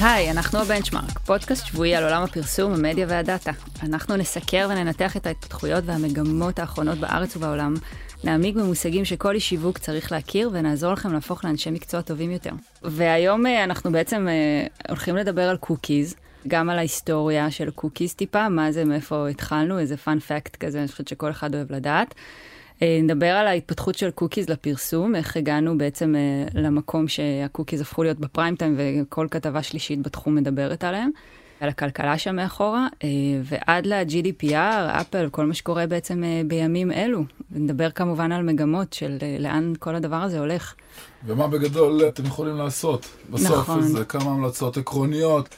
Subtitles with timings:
[0.00, 3.50] היי, אנחנו הבנצ'מארק, פודקאסט שבועי על עולם הפרסום, המדיה והדאטה.
[3.82, 7.74] אנחנו נסקר וננתח את ההתפתחויות והמגמות האחרונות בארץ ובעולם,
[8.24, 12.52] נעמיק במושגים שכל איש שיווק צריך להכיר ונעזור לכם להפוך לאנשי מקצוע טובים יותר.
[12.82, 16.14] והיום אה, אנחנו בעצם אה, הולכים לדבר על קוקיז.
[16.48, 20.88] גם על ההיסטוריה של קוקיז טיפה, מה זה, מאיפה התחלנו, איזה fun fact כזה, אני
[20.88, 22.14] חושבת שכל אחד אוהב לדעת.
[22.82, 28.18] אה, נדבר על ההתפתחות של קוקיז לפרסום, איך הגענו בעצם אה, למקום שהקוקיז הפכו להיות
[28.18, 31.10] בפריים טיים וכל כתבה שלישית בתחום מדברת עליהם,
[31.60, 33.08] על הכלכלה שם מאחורה, אה,
[33.44, 37.24] ועד ל-GDPR, אפל, כל מה שקורה בעצם בימים אלו.
[37.52, 40.74] ונדבר כמובן על מגמות של לאן כל הדבר הזה הולך.
[41.26, 43.06] ומה בגדול אתם יכולים לעשות.
[43.30, 43.82] בסוף, נכון.
[43.82, 45.48] זה כמה המלצות עקרוניות.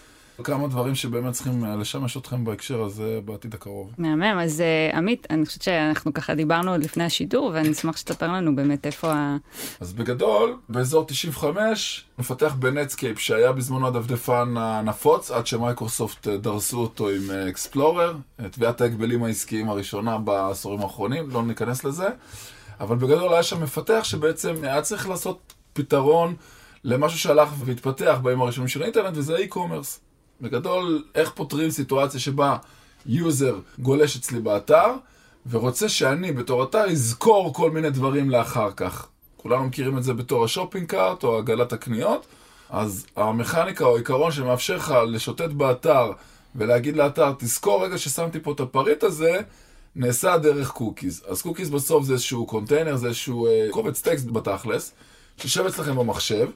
[0.45, 3.91] כמה דברים שבאמת צריכים אה, לשמש אתכם בהקשר הזה בעתיד הקרוב.
[3.99, 8.33] מהמם, אז uh, עמית, אני חושבת שאנחנו ככה דיברנו עוד לפני השידור, ואני אשמח שתספר
[8.33, 9.37] לנו באמת איפה ה...
[9.81, 17.09] אז בגדול, באזור 95, מפתח בנטסקייפ, שהיה בזמנו הדפדפן הנפוץ, עד שמייקרוסופט אה, דרסו אותו
[17.09, 18.17] עם אקספלורר,
[18.51, 22.09] תביעת ההגבלים העסקיים הראשונה בעשורים האחרונים, לא ניכנס לזה,
[22.81, 26.35] אבל בגדול היה שם מפתח שבעצם היה צריך לעשות פתרון
[26.85, 30.10] למשהו שהלך והתפתח בימים הראשונים של האינטרנט, וזה e-commerce.
[30.41, 32.57] בגדול, איך פותרים סיטואציה שבה
[33.07, 34.87] יוזר גולש אצלי באתר,
[35.51, 39.07] ורוצה שאני בתור אתר אזכור כל מיני דברים לאחר כך.
[39.37, 42.27] כולנו מכירים את זה בתור ה shopping cart או עגלת הקניות,
[42.71, 46.13] אז המכניקה או העיקרון שמאפשר לך לשוטט באתר
[46.57, 49.41] ולהגיד לאתר, תזכור רגע ששמתי פה את הפריט הזה,
[49.97, 51.23] נעשה דרך קוקיז.
[51.29, 54.93] אז קוקיז בסוף זה איזשהו קונטיינר, זה איזשהו אה, קובץ טקסט בתכלס,
[55.37, 56.49] שיושב אצלכם במחשב,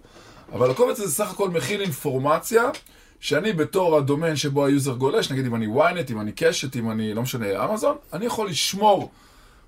[0.53, 2.71] אבל הקובץ הזה סך הכל מכיל אינפורמציה
[3.21, 7.15] שאני בתור הדומיין שבו היוזר גולש, נגיד אם אני ynet, אם אני קשת, אם אני,
[7.15, 9.11] לא משנה, אמזון, אני יכול לשמור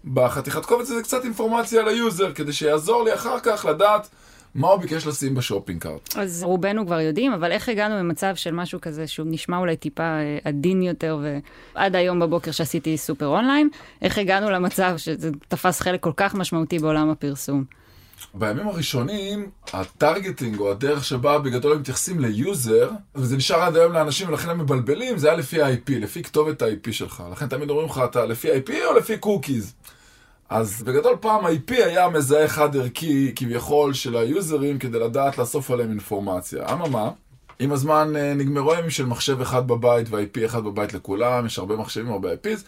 [0.04, 4.08] בחתיכת קובץ הזה קצת אינפורמציה על היוזר, כדי שיעזור לי אחר כך לדעת
[4.54, 6.16] מה הוא ביקש לשים ב shopping cart.
[6.16, 10.02] אז רובנו כבר יודעים, אבל איך הגענו ממצב של משהו כזה שהוא נשמע אולי טיפה
[10.02, 11.18] אה, עדין יותר,
[11.74, 13.68] ועד היום בבוקר שעשיתי סופר אונליין,
[14.02, 17.64] איך הגענו למצב שזה תפס חלק כל כך משמעותי בעולם הפרסום?
[18.34, 23.92] בימים הראשונים, ה targeting או הדרך שבה בגדול הם מתייחסים ליוזר, וזה נשאר עד היום
[23.92, 27.22] לאנשים ולכן הם מבלבלים, זה היה לפי ה-IP, לפי כתובת ה-IP שלך.
[27.32, 29.74] לכן תמיד אומרים לך, אתה לפי ה-IP או לפי קוקיז?
[30.48, 35.90] אז בגדול פעם ה-IP היה מזהה חד ערכי כביכול של היוזרים כדי לדעת לאסוף עליהם
[35.90, 36.72] אינפורמציה.
[36.72, 37.10] אממה,
[37.58, 41.76] עם הזמן אה, נגמרו ימים של מחשב אחד בבית וה-IP אחד בבית לכולם, יש הרבה
[41.76, 42.60] מחשבים, הרבה IPs,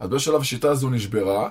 [0.00, 1.48] אז בשלב השיטה הזו נשברה.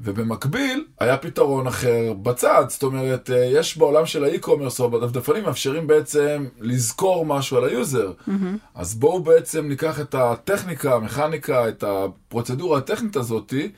[0.00, 5.44] ובמקביל, היה פתרון אחר בצד, זאת אומרת, אה, יש בעולם של ה e-commerce או בדפדפנים
[5.44, 8.12] מאפשרים בעצם לזכור משהו על היוזר.
[8.28, 8.32] Mm-hmm.
[8.74, 13.70] אז בואו בעצם ניקח את הטכניקה, המכניקה, את הפרוצדורה הטכנית הזאתי,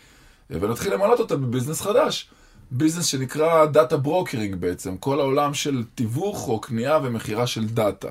[0.51, 2.31] ונתחיל למנף אותה בביזנס חדש.
[2.71, 8.09] ביזנס שנקרא data brokering בעצם, כל העולם של תיווך או קנייה ומכירה של דאטה.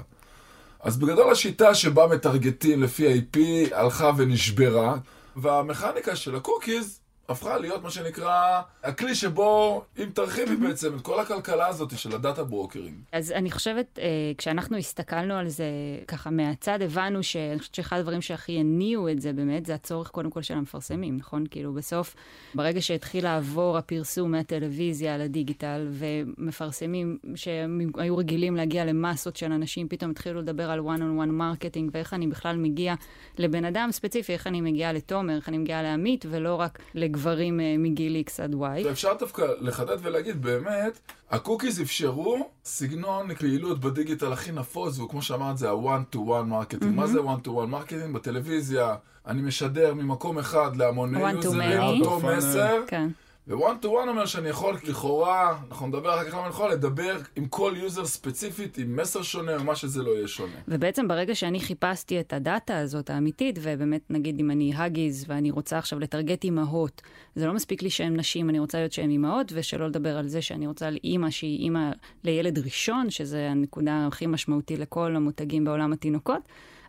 [0.84, 3.40] אז בגדול השיטה שבה מטרגטים לפי ה-IP
[3.76, 4.98] הלכה ונשברה,
[5.36, 7.00] והמכניקה של הקוקיז
[7.30, 12.21] הפכה להיות מה שנקרא הכלי שבו, אם תרחיבי בעצם את כל הכלכלה הזאת של ה
[12.21, 12.96] data brokering.
[13.12, 14.06] אז אני חושבת, אה,
[14.38, 15.66] כשאנחנו הסתכלנו על זה
[16.08, 20.30] ככה מהצד, הבנו שאני חושבת שאחד הדברים שהכי הניעו את זה באמת, זה הצורך קודם
[20.30, 21.46] כל של המפרסמים, נכון?
[21.52, 22.16] כאילו בסוף,
[22.56, 30.42] ברגע שהתחיל לעבור הפרסום מהטלוויזיה לדיגיטל, ומפרסמים שהיו רגילים להגיע למסות של אנשים, פתאום התחילו
[30.42, 32.96] לדבר על one-on-one marketing, ואיך אני בכלל מגיע
[33.38, 36.80] לבן אדם ספציפי, איך אני מגיעה לתומר, איך אני מגיעה לעמית, ולא רק
[37.16, 38.90] גברים אה, מגיל X עד Y.
[38.92, 41.00] אפשר דווקא לחדד ולהגיד, באמת,
[41.32, 46.84] הקוקיז אפשרו סגנון פעילות בדיגיטל הכי נפוץ, וכמו שאמרת, זה ה-one-to-one marketing.
[46.84, 46.96] Mm-hmm.
[46.96, 48.14] מה זה one-to-one marketing?
[48.14, 48.96] בטלוויזיה,
[49.28, 52.82] אני משדר ממקום אחד להמוני יוזרים, אותו מסר.
[52.88, 53.10] כן.
[53.48, 57.18] ו-one to one אומר שאני יכול לכאורה, אנחנו נדבר אחר כך למה אני יכול לדבר
[57.36, 60.54] עם כל יוזר ספציפית, עם מסר שונה או מה שזה לא יהיה שונה.
[60.68, 65.78] ובעצם ברגע שאני חיפשתי את הדאטה הזאת האמיתית, ובאמת נגיד אם אני האגיז ואני רוצה
[65.78, 67.02] עכשיו לטרגט אימהות,
[67.36, 70.42] זה לא מספיק לי שהן נשים, אני רוצה להיות שהן אימהות, ושלא לדבר על זה
[70.42, 71.92] שאני רוצה על אימא שהיא אימא
[72.24, 76.42] לילד ראשון, שזה הנקודה הכי משמעותי לכל המותגים בעולם התינוקות.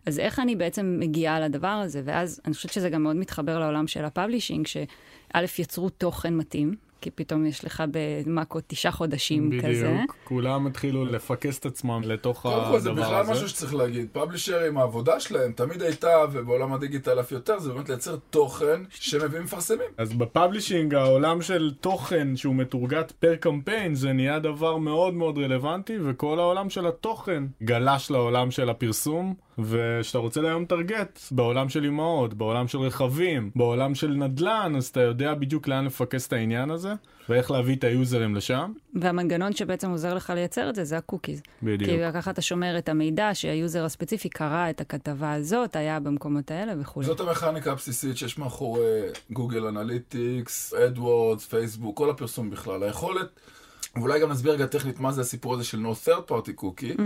[0.06, 2.02] אז איך אני בעצם מגיעה לדבר הזה?
[2.04, 6.74] ואז אני חושבת שזה גם מאוד מתחבר לעולם של ה publishing, שא', יצרו תוכן מתאים,
[7.00, 9.64] כי פתאום יש לך במאקו תשעה חודשים בדיוק.
[9.64, 9.92] כזה.
[9.94, 12.90] בדיוק, כולם התחילו לפקס את עצמם לתוך הדבר הזה.
[12.90, 14.08] קודם כל זה בכלל משהו שצריך להגיד.
[14.12, 19.90] פאבלישרים, העבודה שלהם תמיד הייתה, ובעולם הדיגיטל אף יותר, זה באמת לייצר תוכן שמביאים מפרסמים.
[19.98, 25.96] אז בפאבלישינג, העולם של תוכן שהוא מתורגת per campaign, זה נהיה דבר מאוד מאוד רלוונטי,
[26.04, 29.45] וכל העולם של התוכן גלש לעולם של הפרסום.
[29.58, 35.00] וכשאתה רוצה היום target בעולם של אימהות, בעולם של רכבים, בעולם של נדל"ן, אז אתה
[35.00, 36.92] יודע בדיוק לאן לפקס את העניין הזה,
[37.28, 38.72] ואיך להביא את ה users לשם.
[38.94, 41.42] והמנגנון שבעצם עוזר לך לייצר את זה, זה הקוקיז.
[41.62, 41.90] בדיוק.
[41.90, 46.50] כי ככה אתה שומר את המידע שה user הספציפי קרא את הכתבה הזאת, היה במקומות
[46.50, 47.06] האלה וכולי.
[47.06, 49.00] זאת המכניקה הבסיסית שיש מאחורי
[49.30, 52.82] גוגל Analytics, AdWords, פייסבוק, כל הפרסום בכלל.
[52.82, 53.40] היכולת,
[53.96, 57.00] ואולי גם נסביר רגע טכנית מה זה הסיפור הזה של no third party cookie.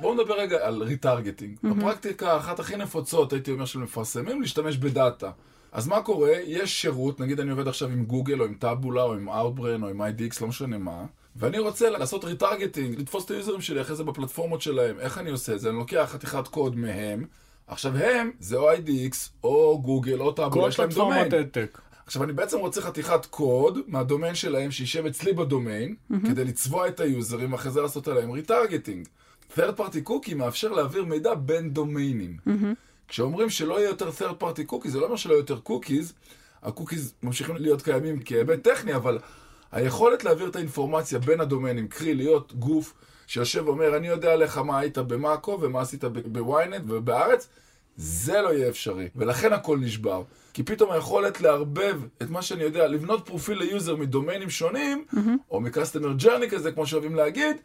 [0.00, 1.56] בואו נדבר רגע על retargeting.
[1.62, 5.30] בפרקטיקה, האחת הכי נפוצות, הייתי אומר, של מפרסמים, להשתמש ב data.
[5.72, 6.32] אז מה קורה?
[6.46, 9.88] יש שירות, נגיד אני עובד עכשיו עם גוגל, או עם טאבולה, או עם Outbrain, או
[9.88, 11.04] עם IDX, לא משנה מה,
[11.36, 15.00] ואני רוצה לעשות retargeting, לתפוס את ה users שלי אחרי זה בפלטפורמות שלהם.
[15.00, 15.68] איך אני עושה את זה?
[15.68, 17.24] אני לוקח חתיכת קוד מהם.
[17.66, 21.30] עכשיו הם, זה או IDX, או גוגל, או טאבולה, כל יש להם דומיין.
[21.30, 21.78] פלטפורמת העתק.
[22.06, 26.14] עכשיו, אני בעצם רוצה חתיכת קוד מהדומיין שלהם, שישב אצלי בדומיין, mm-hmm.
[26.26, 29.06] כדי לצבוע את ה users, ואחרי זה לעשות עליהם retargeting.
[29.56, 32.36] third party cookie מאפשר להעביר מידע בין דומיינים.
[32.46, 32.74] Mm-hmm.
[33.08, 36.12] כשאומרים שלא יהיה יותר third party cookie, זה לא אומר שלא יהיה יותר cookies,
[36.62, 39.18] הקוקיז ממשיכים להיות קיימים כהיבט טכני, אבל
[39.72, 42.94] היכולת להעביר את האינפורמציה בין הדומיינים, קרי להיות גוף
[43.26, 47.48] שיושב ואומר, אני יודע עליך מה היית במאקו ומה עשית בוויינט ובארץ,
[47.96, 50.22] זה לא יהיה אפשרי, ולכן הכל נשבר.
[50.52, 55.18] כי פתאום היכולת לערבב את מה שאני יודע, לבנות פרופיל ל user מדומיינים שונים, mm-hmm.
[55.50, 57.56] או מ customer journey כזה, כמו שאוהבים להגיד,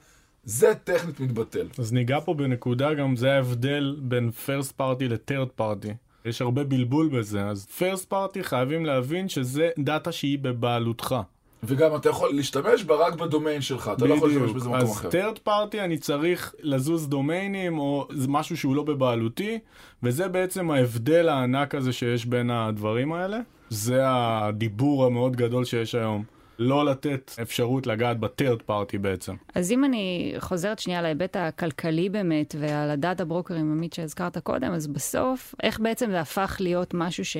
[0.43, 1.67] זה טכנית מתבטל.
[1.77, 5.89] אז ניגע פה בנקודה גם, זה ההבדל בין first party ל-third party.
[6.25, 11.15] יש הרבה בלבול בזה, אז first party חייבים להבין שזה דאטה שהיא בבעלותך.
[11.63, 14.91] וגם אתה יכול להשתמש בה רק בדומיין שלך, אתה לא יכול להשתמש בזה במקום אז
[14.91, 15.09] אחר.
[15.09, 19.59] third party אני צריך לזוז דומיינים או משהו שהוא לא בבעלותי,
[20.03, 23.39] וזה בעצם ההבדל הענק הזה שיש בין הדברים האלה.
[23.69, 26.23] זה הדיבור המאוד גדול שיש היום.
[26.59, 29.35] לא לתת אפשרות לגעת ב-third party בעצם.
[29.55, 34.71] אז אם אני חוזרת שנייה להיבט הכלכלי באמת, ועל ה data ברוקרים, עמית, שהזכרת קודם,
[34.71, 37.37] אז בסוף, איך בעצם זה הפך להיות משהו ש...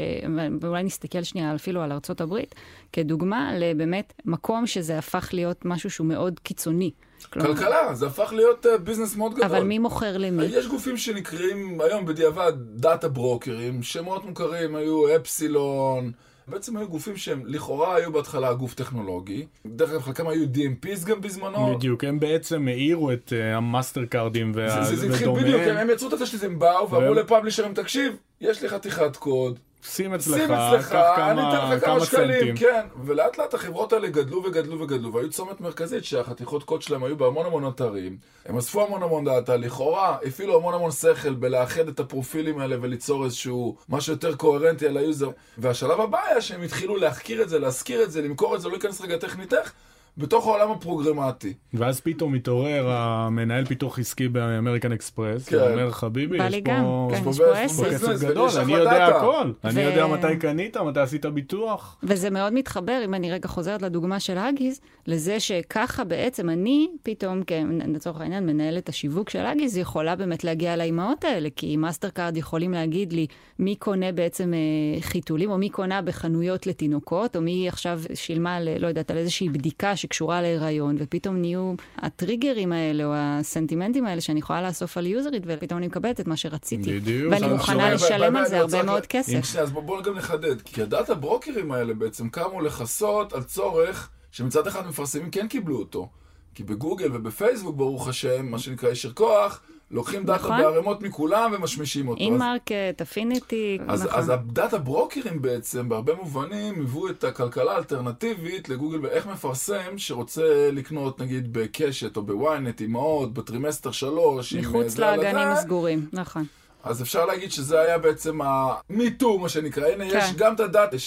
[0.61, 2.55] ואולי נסתכל שנייה אפילו על ארצות הברית,
[2.93, 6.91] כדוגמה לבאמת מקום שזה הפך להיות משהו שהוא מאוד קיצוני.
[7.29, 9.45] כלומר, כלכלה, זה הפך להיות אה, ביזנס מאוד גדול.
[9.45, 10.43] אבל מי מוכר למי?
[10.45, 16.11] יש גופים שנקראים היום בדיעבד data ברוקרים, שמות מוכרים היו אפסילון,
[16.47, 21.21] בעצם היו גופים שהם לכאורה היו בהתחלה גוף טכנולוגי, דרך אגב חלקם היו DMPs גם
[21.21, 21.75] בזמנו.
[21.75, 25.77] בדיוק, הם בעצם העירו את uh, המאסטר קארדים זה, זה, התחיל בדיוק, ודומיהם.
[25.77, 30.37] הם יצרו את התשתית, הם באו ואמרו לפאבלישרים, תקשיב, יש לי חתיכת קוד, שים אצלך,
[30.37, 32.57] שים אצלך, אני אתן לך כמה שקלים, סנטים.
[32.57, 32.85] כן.
[33.05, 37.45] ולאט לאט החברות האלה גדלו וגדלו וגדלו, והיו צומת מרכזית שהחתיכות קוד שלהם היו בהמון
[37.45, 38.17] המון אתרים.
[38.45, 43.25] הם אספו המון המון data, לכאורה הפעילו המון המון שכל בלאחד את הפרופילים האלה וליצור
[43.25, 45.29] איזשהו משהו יותר קוהרנטי על ה user.
[45.57, 48.73] והשלב הבא היה שהם התחילו להחכיר את זה, להשכיר את זה, למכור את זה, לא
[48.73, 49.73] להיכנס רגע טכנית איך,
[50.17, 51.53] בתוך העולם הפרוגרמטי.
[51.73, 55.57] ואז פתאום מתעורר המנהל פיתוח עסקי באמריקן אקספרס, כן.
[55.57, 57.07] ואומר חביבי, יש פה...
[57.11, 59.05] כן, יש פה יש פה כסף גדול, אני יודע.
[59.07, 59.51] הכל.
[59.63, 61.97] ו- אני יודע מתי קנית, מתי עשית ביטוח.
[62.03, 67.41] וזה מאוד מתחבר, אם אני רגע חוזרת לדוגמה של אגיז, לזה שככה בעצם אני, פתאום,
[67.47, 67.51] כ-
[67.87, 72.71] לצורך העניין, מנהלת השיווק של אגיז, יכולה באמת להגיע לאימהות האלה, כי מאסטר קארד יכולים
[72.71, 73.27] להגיד לי
[73.59, 78.77] מי קונה בעצם אה, חיתולים, או מי קונה בחנויות לתינוקות, או מי עכשיו שילמה, ל,
[78.81, 84.39] לא יודעת, על איזושהי בדיקה שקשורה להיריון, ופתאום נהיו הטריגרים האלה, או הסנטימנטים האלה שאני
[84.39, 86.99] יכולה לאסוף על יוזרית, ופתאום אני מקבלת את מה שרציתי.
[86.99, 87.33] בדיוק.
[87.33, 89.55] ואני מוכנה לשלם על זה הרבה מאוד כסף.
[89.59, 90.61] אז בואו בוא גם נחדד.
[90.61, 95.79] כי ה data ברוקרים האלה בעצם קמו לכסות על צורך שמצד אחד מפרסמים כן קיבלו
[95.79, 96.09] אותו.
[96.55, 99.61] כי בגוגל ובפייסבוק, ברוך השם, מה שנקרא יישר כוח,
[99.91, 100.57] לוקחים data נכון.
[100.61, 102.21] בערימות מכולם ומשמישים אותו.
[102.23, 104.19] אין אז- מרקט, אפיניטי, אז, נכון.
[104.19, 110.41] אז ה data ברוקרים בעצם, בהרבה מובנים, היוו את הכלכלה האלטרנטיבית לגוגל באיך מפרסם שרוצה
[110.71, 115.47] לקנות נגיד בקשת או בוויינט, אימהות, בטרימסטר שלוש, אה, מחוץ לאגנים.
[115.47, 116.43] הסגורים, נכון.
[116.83, 119.87] אז אפשר להגיד שזה היה בעצם ה-MeToo, מה שנקרא.
[119.87, 120.17] הנה, כן.
[120.17, 120.97] יש גם את ה data,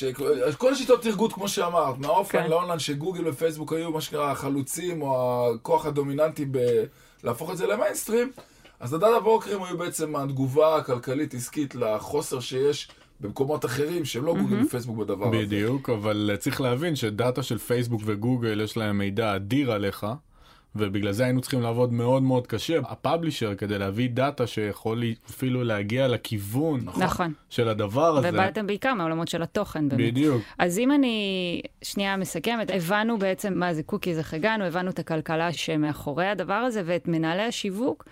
[0.58, 2.50] כל השיטות טרגוט, כמו שאמרת, מהאופליין כן.
[2.50, 6.84] לאונליין, שגוגל ופייסבוק היו מה שנקרא החלוצים, או הכוח הדומיננטי ב-
[7.24, 8.30] להפוך את זה למיינסטרים,
[8.80, 12.88] אז ה data ברוקרים היו בעצם התגובה הכלכלית-עסקית לחוסר שיש
[13.20, 15.36] במקומות אחרים, שהם לא גוגל ופייסבוק בדבר הזה.
[15.36, 20.06] בדיוק, אבל אה, צריך להבין ש data של פייסבוק וגוגל יש להם מידע אדיר עליך,
[20.76, 22.78] ובגלל זה היינו צריכים לעבוד מאוד מאוד קשה.
[22.78, 27.32] ה publisher, כדי להביא data שיכול אפילו להגיע לכיוון נכון.
[27.50, 28.28] של הדבר הזה.
[28.32, 30.00] ובאתם בעיקר מהעולמות של התוכן באמת.
[30.00, 30.42] בדיוק.
[30.58, 35.52] אז אם אני שנייה מסכמת, הבנו בעצם מה זה קוקיז, איך הגענו, הבנו את הכלכלה
[35.52, 38.04] שמאחורי הדבר הזה, ואת מנהלי השיווק,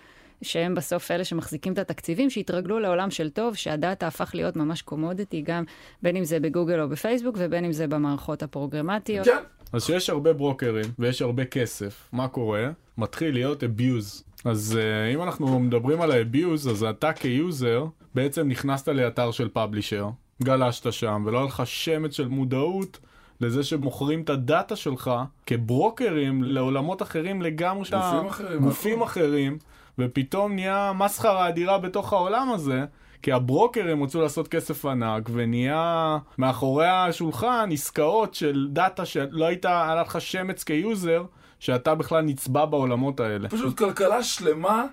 [0.43, 4.81] שהם בסוף אלה שמחזיקים את התקציבים, שהתרגלו לעולם של טוב, שה data הפך להיות ממש
[4.81, 5.63] commodity, גם
[6.01, 9.25] בין אם זה בגוגל או בפייסבוק, ובין אם זה במערכות הפרוגרמטיות.
[9.25, 9.37] כן,
[9.73, 12.69] אז שיש הרבה ברוקרים ויש הרבה כסף, מה קורה?
[12.97, 14.23] מתחיל להיות abuse.
[14.45, 19.49] אז uh, אם אנחנו מדברים על ה-abuse, אז אתה כ user בעצם נכנסת לאתר של
[19.49, 20.09] publisher,
[20.43, 22.99] גלשת שם, ולא היה לך שמץ של מודעות
[23.41, 25.11] לזה שמוכרים את ה data שלך
[25.45, 27.83] כברוקרים לעולמות אחרים לגמרי.
[27.89, 28.59] גופים אחרים.
[28.61, 29.01] גופים.
[29.01, 29.57] אחרים,
[29.99, 32.85] ופתאום נהיה מסחרה אדירה בתוך העולם הזה.
[33.21, 39.95] כי הברוקרים רצו לעשות כסף ענק, ונהיה מאחורי השולחן עסקאות של data שלא היית, היה
[39.95, 41.23] לך שמץ כ user,
[41.59, 43.49] שאתה בכלל נצבע בעולמות האלה.
[43.49, 44.85] פשוט כלכלה שלמה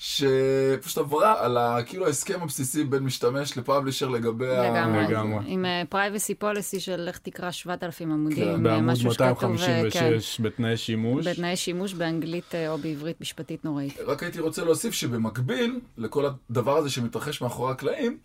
[0.00, 4.70] שפשוט עברה על ה, כאילו ההסכם הבסיסי בין משתמש ל publisher לגבי ה...
[4.70, 5.04] לגמרי.
[5.04, 5.44] לגמרי.
[5.46, 8.36] עם privacy policy של לך תקרא 7,000 עמודים.
[8.36, 11.24] כן, אה, בעמוד משהו שכתוב, אה, 256 בתנאי שימוש.
[11.24, 13.98] כן, בתנאי שימוש באנגלית אה, או בעברית משפטית נוראית.
[14.06, 18.18] רק הייתי רוצה להוסיף שבמקביל לכל הדבר הזה שמתרחש מאחורי הקלעים,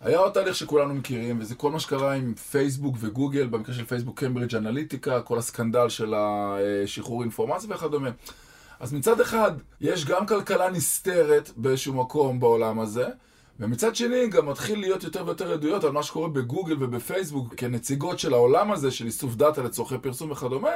[0.00, 4.18] היה עוד תהליך שכולנו מכירים, וזה כל מה שקרה עם פייסבוק וגוגל, במקרה של פייסבוק
[4.18, 8.10] קיימברידג' אנליטיקה, כל הסקנדל של השחרור אינפורמציה וכדומה.
[8.82, 13.06] אז מצד אחד, יש גם כלכלה נסתרת באיזשהו מקום בעולם הזה,
[13.60, 18.34] ומצד שני גם מתחיל להיות יותר ויותר עדויות על מה שקורה בגוגל ובפייסבוק כנציגות של
[18.34, 20.70] העולם הזה, של איסוף דאטה לצורכי פרסום וכדומה,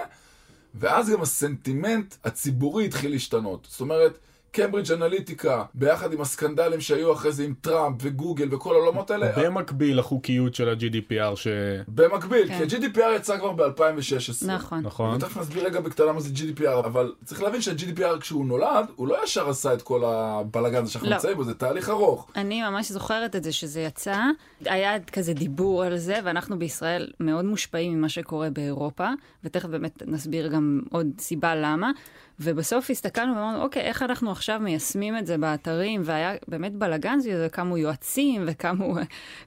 [0.75, 3.67] ואז גם הסנטימנט הציבורי התחיל להשתנות.
[3.71, 4.19] זאת אומרת,
[4.57, 9.99] קיימברידג' אנליטיקה, ביחד עם הסקנדלים שהיו אחרי זה עם טראמפ וגוגל וכל העולמות האלה, במקביל
[9.99, 11.47] לחוקיות של ה-GDPR, ש...
[11.89, 12.69] במקביל, כן.
[12.69, 14.47] כי ה-GDPR יצא כבר ב-2016.
[14.47, 14.81] נכון.
[14.81, 15.17] נכון?
[15.17, 19.25] ותכף נסביר רגע בקטנה מה זה GDPR, אבל צריך להבין שה-GDPR כשהוא נולד, הוא לא
[19.25, 21.17] ישר עשה את כל הבלאגן הזה שאנחנו לא.
[21.17, 22.31] נמצאים בו, זה תהליך ארוך.
[22.37, 24.17] אני ממש זוכרת את זה שזה יצא,
[24.65, 29.09] היה כזה דיבור על זה, ואנחנו בישראל מאוד מושפעים ממה שקורה באירופה,
[29.45, 31.91] ותכף באמת נסביר גם עוד סיבה למה.
[32.41, 37.49] ובסוף הסתכלנו ואמרנו, אוקיי, איך אנחנו עכשיו מיישמים את זה באתרים, והיה באמת בלאגן זה,
[37.53, 38.97] קמו יועצים וקמו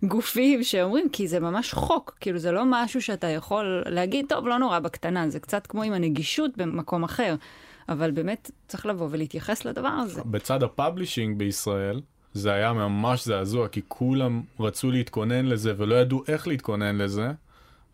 [0.03, 4.58] גופים שאומרים, כי זה ממש חוק, כאילו זה לא משהו שאתה יכול להגיד, טוב, לא
[4.58, 7.36] נורא בקטנה, זה קצת כמו עם הנגישות במקום אחר,
[7.89, 10.22] אבל באמת צריך לבוא ולהתייחס לדבר הזה.
[10.25, 12.01] בצד ה publishing בישראל,
[12.34, 17.31] זה היה ממש זעזוע, כי כולם רצו להתכונן לזה ולא ידעו איך להתכונן לזה.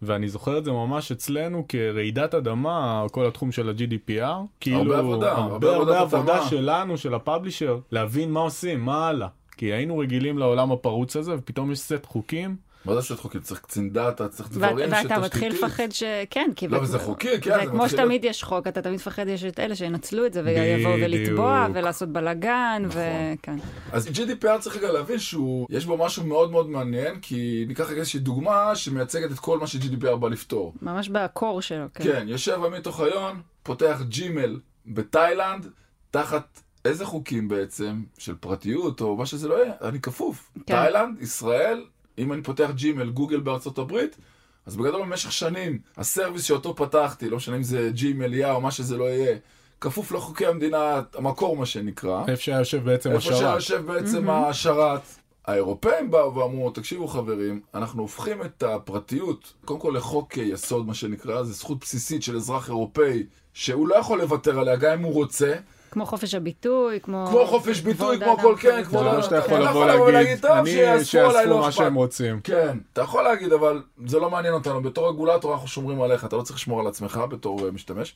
[0.06, 4.36] ואני זוכר את זה ממש אצלנו כרעידת אדמה, כל התחום של ה-GDPR.
[4.60, 6.46] כאילו, עבודה, הרבה הרבה, הרבה עבודת עבודה.
[6.50, 9.28] שלנו, של ה publisher, להבין מה עושים, מה הלאה.
[9.58, 12.56] כי היינו רגילים לעולם הפרוץ הזה, ופתאום יש סט חוקים.
[12.86, 13.42] מה זה סט חוקים?
[13.42, 15.54] צריך קצין דאטה, צריך דברים ואתה מתחיל.
[15.54, 16.04] לפחד ש...
[16.30, 16.68] כן, כי...
[16.68, 19.60] לא, וזה חוקי, כן, זה וכמו מתחיל שתמיד יש חוק, אתה תמיד מפחד, יש את
[19.60, 20.94] אלה שינצלו את זה ויבואו.
[20.94, 23.02] ולתבוע ולעשות בלאגן, נכון.
[23.40, 23.56] וכן.
[23.92, 28.00] אז GDPR צריך רגע להבין שהוא, יש בו משהו מאוד מאוד מעניין, כי ניקח רגע
[28.00, 30.74] איזושהי דוגמה שמייצגת את כל מה ש-GDPR בא לפתור.
[30.82, 32.04] ממש בקור שלו, כן.
[32.04, 35.68] כן, יושב עמית אוחיון, פותח ג'ימל בתאילנד,
[36.12, 40.52] תחת איזה חוקים בעצם, של פרטיות או מה שזה לא יהיה, אני כפוף.
[40.54, 40.62] כן.
[40.66, 41.84] תאילנד, ישראל,
[42.18, 44.18] אם אני פותח ג'ימל, גוגל בארצות הברית,
[44.66, 48.72] אז בגדול במשך שנים, הסרוויס שאותו פתחתי, לא משנה אם זה ג'ימל, יא או מה
[48.72, 49.38] שזה לא יהיה,
[49.82, 52.24] כפוף לחוקי המדינה, המקור מה שנקרא.
[52.28, 53.62] איפה שהיה יושב בעצם איפה השרת.
[53.62, 55.02] שיושב בעצם השרת.
[55.48, 61.44] האירופאים באו ואמרו, תקשיבו חברים, אנחנו הופכים את הפרטיות, קודם כל לחוק יסוד, מה שנקרא,
[61.44, 65.56] זה זכות בסיסית של אזרח אירופאי, שהוא לא יכול לוותר עליה, גם אם הוא רוצה.
[65.92, 67.28] כמו חופש הביטוי, כמו...
[67.30, 68.84] כמו חופש ביטוי, כמו כל כן.
[68.84, 69.00] כמו...
[69.00, 71.72] זה לא שאתה אתה יכול לא לבוא להגיד, טוב, אני, עליי, שיאספו לא מה.
[71.72, 72.40] שהם רוצים.
[72.44, 74.82] כן, אתה יכול להגיד, אבל זה לא מעניין אותנו.
[74.82, 78.16] בתור רגולטור אנחנו שומרים עליך, אתה לא צריך לשמור על עצמך בתור אה, משתמש.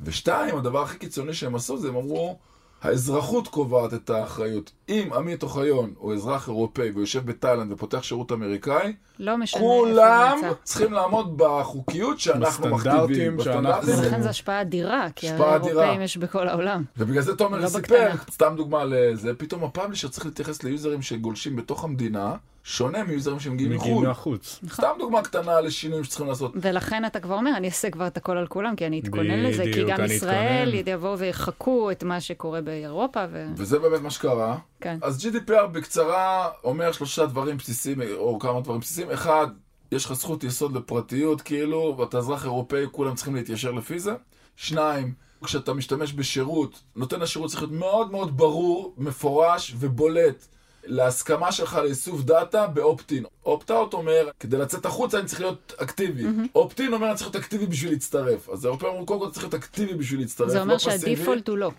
[0.00, 2.38] ושתיים, הדבר הכי קיצוני שהם עשו זה, הם אמרו,
[2.82, 4.72] האזרחות קובעת את האחריות.
[4.88, 9.74] אם עמית אוחיון הוא אזרח אירופאי והוא יושב בתאילנד ופותח שירות אמריקאי, לא משנה איפה
[9.80, 10.60] כולם הוא נמצא.
[10.62, 13.64] צריכים לעמוד בחוקיות שאנחנו בסטנדרטים מכתיבים.
[13.86, 15.82] ולכן זו השפעה אדירה, כי השפעה הרי אדירה.
[15.82, 16.84] אירופאים יש בכל העולם.
[16.96, 18.10] ובגלל זה תומר לא סיפר.
[18.30, 23.96] סתם דוגמה לזה, פתאום הפאבלישר צריך להתייחס ליוזרים שגולשים בתוך המדינה, שונה מיוזרים שמגיעים מגיעים
[23.96, 24.06] מחו"ל.
[24.06, 24.60] מהחוץ.
[24.72, 26.52] סתם דוגמה קטנה לשינויים שצריכים לעשות.
[26.54, 29.64] ולכן אתה כבר אומר, אני אעשה כבר את הכל על כולם, כי אני אתכונן לזה,
[29.74, 30.74] כי גם ישראל.
[30.86, 33.46] יבואו ויחקו את מה שקורה באירופה, ו...
[33.56, 34.56] וזה באמת מה שקרה.
[34.86, 34.98] כן.
[35.02, 39.10] אז GDPR בקצרה אומר שלושה דברים בסיסיים, או כמה דברים בסיסיים.
[39.10, 39.46] אחד,
[39.92, 44.12] יש לך זכות יסוד לפרטיות, כאילו, ואתה אזרח אירופאי, כולם צריכים להתיישר לפי זה.
[44.56, 45.14] שניים,
[45.44, 50.46] כשאתה משתמש בשירות, נותן השירות צריך להיות מאוד מאוד ברור, מפורש ובולט.
[50.88, 53.24] להסכמה שלך לאיסוף דאטה ב opt-in.
[53.44, 56.24] opt-out אומר, כדי לצאת החוצה אני צריך להיות אקטיבי.
[56.54, 58.48] opt-in אומר אני צריך להיות אקטיבי בשביל להצטרף.
[58.48, 60.98] אז האירופאים אמרו, קודם כל צריך להיות אקטיבי בשביל להצטרף, זה לא אומר פסיבי.
[60.98, 61.70] שה default הוא לא.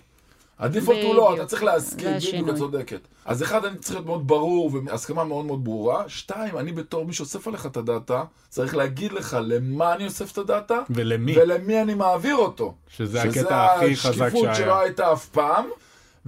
[0.60, 1.36] ה default הוא לא.
[1.36, 2.52] אתה צריך להסכים, זה בדיוק, השינוי.
[2.52, 3.00] את צודקת.
[3.26, 6.04] אז אחד, אני צריך להיות מאוד ברור, והסכמה מאוד מאוד ברורה.
[6.08, 10.38] שתיים, אני בתור מי שאוסף עליך את הדאטה, צריך להגיד לך למה אני אוסף את
[10.38, 11.38] הדאטה, ולמי?
[11.38, 12.74] ולמי אני מעביר אותו.
[12.90, 14.56] שזה הקטע הכי חזק שזה השקיפות שהיה.
[14.56, 15.66] שלא הייתה אף פעם.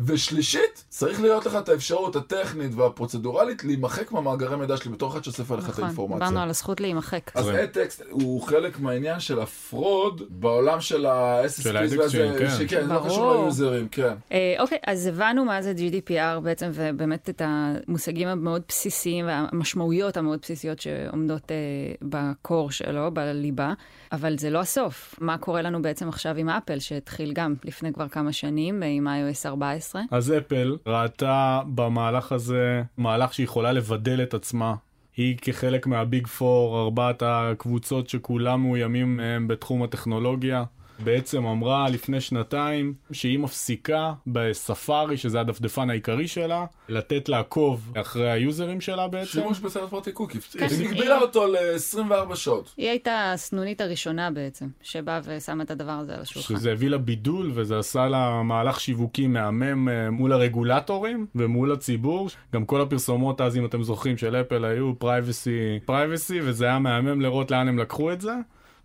[0.05, 5.51] ושלישית, צריך להיות לך את האפשרות הטכנית והפרוצדורלית להימחק מהמאגרי מידע שלי בתור אחד שאוסף
[5.51, 6.27] עליך את נכון, האינפורמציה.
[6.27, 7.31] דיברנו על הזכות להימחק.
[7.35, 7.63] אז כן.
[7.63, 12.49] אטקסט הוא חלק מהעניין של הפרוד בעולם של ה-SSPs של האדיקסים, כן.
[12.49, 14.13] שכן, זה לא ליוזרים, כן.
[14.31, 20.39] אה, אוקיי, אז הבנו מה זה GDPR בעצם, ובאמת את המושגים המאוד בסיסיים והמשמעויות המאוד
[20.41, 21.57] בסיסיות שעומדות אה,
[22.01, 23.73] בקור שלו, בליבה,
[24.11, 25.15] אבל זה לא הסוף.
[25.21, 29.07] מה קורה לנו בעצם עכשיו עם אפל, שהתחיל גם לפני כבר כמה שנים, אה, עם
[29.07, 29.88] iOS 14?
[30.11, 34.75] אז אפל ראתה במהלך הזה מהלך שיכולה לבדל את עצמה.
[35.17, 40.63] היא כחלק מהביג פור, ארבעת הקבוצות שכולם מאוימים מהם בתחום הטכנולוגיה.
[41.03, 48.81] בעצם אמרה לפני שנתיים שהיא מפסיקה בספארי, שזה הדפדפן העיקרי שלה, לתת לעקוב אחרי היוזרים
[48.81, 49.31] שלה בעצם.
[49.31, 50.39] שימוש ב third party cookie.
[50.39, 52.73] כן, היא הגבילה אותו ל-24 שעות.
[52.77, 56.55] היא הייתה הסנונית הראשונה בעצם, שבאה ושמה את הדבר הזה על השולחן.
[56.55, 62.29] שזה הביא לה בידול וזה עשה לה מהלך שיווקי מהמם אה, מול הרגולטורים ומול הציבור.
[62.53, 67.21] גם כל הפרסומות אז, אם אתם זוכרים, של אפל היו privacy, privacy, וזה היה מהמם
[67.21, 68.33] לראות לאן הם לקחו את זה.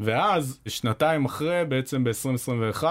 [0.01, 2.85] ואז, שנתיים אחרי, בעצם ב-2021,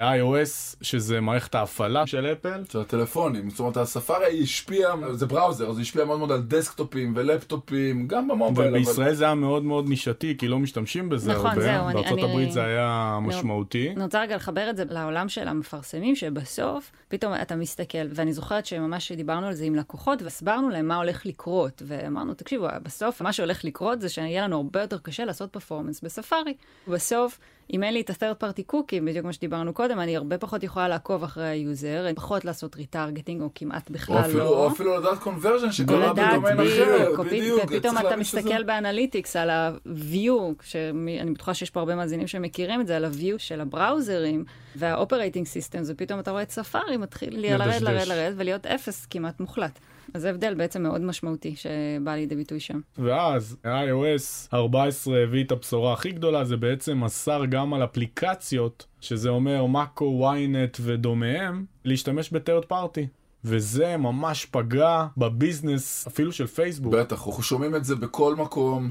[0.00, 5.80] iOS, שזה מערכת ההפעלה של אפל, של הטלפונים, זאת אומרת הספארי השפיע, זה browser, זה
[5.80, 10.36] השפיע מאוד מאוד על דסקטופים ולפטופים, גם במובייל, אבל ובישראל זה היה מאוד מאוד נישתי,
[10.38, 11.60] כי לא משתמשים בזה נכון, הרבה.
[11.62, 13.90] זהו, אני- בארצות אני- הברית זה היה משמעותי.
[13.96, 18.66] אני רוצה רגע לחבר את זה לעולם של המפרסמים, שבסוף פתאום אתה מסתכל, ואני זוכרת
[18.66, 23.32] שממש דיברנו על זה עם לקוחות, והסברנו להם מה הולך לקרות, ואמרנו, תקשיבו, בסוף מה
[23.32, 26.54] שהולך לקרות זה שיהיה לנו הרבה יותר קשה לעשות performance בספארי.
[26.88, 27.38] בסוף,
[27.72, 30.88] אם אין לי את ה-third party cookie, בדיוק כמו שדיברנו קודם, אני הרבה פחות יכולה
[30.88, 34.48] לעקוב אחרי ה user, פחות לעשות retargeting, או כמעט או בכלל אפילו, לא.
[34.48, 38.69] או אפילו לדעת conversion שקרה בדומיין אחר, או בדיוק, ופתאום אתה להבין שזה- מסתכל ב
[38.69, 43.60] analytics על ה-view, שאני בטוחה שיש פה הרבה מאזינים שמכירים את זה, על ה-view של
[43.60, 44.44] הבראוזרים
[44.76, 47.82] וה-operating systems, ופתאום אתה רואה את ספארי מתחיל לרדת, מדשדש.
[47.82, 49.78] לרדת, לרדת, ולהיות אפס כמעט מוחלט.
[50.14, 52.80] אז זה הבדל בעצם מאוד משמעותי שבא לידי ביטוי שם.
[52.98, 59.28] ואז iOS 14 הביא את הבשורה הכי גדולה, זה בעצם אסר גם על אפליקציות, שזה
[59.28, 63.06] אומר מאקו, ynet ודומיהם, להשתמש ב-third party.
[63.44, 66.94] וזה ממש פגע בביזנס אפילו של פייסבוק.
[66.94, 68.90] בטח, אנחנו שומעים את זה בכל מקום.